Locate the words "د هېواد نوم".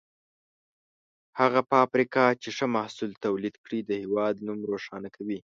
3.83-4.59